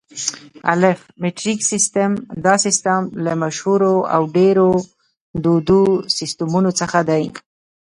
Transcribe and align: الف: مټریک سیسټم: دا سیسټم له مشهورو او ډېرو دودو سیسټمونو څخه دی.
الف: 0.73 0.99
مټریک 1.21 1.59
سیسټم: 1.71 2.11
دا 2.45 2.53
سیسټم 2.65 3.01
له 3.23 3.33
مشهورو 3.43 3.95
او 4.15 4.21
ډېرو 4.37 4.69
دودو 5.43 5.81
سیسټمونو 6.17 6.69
څخه 6.79 6.99
دی. 7.09 7.23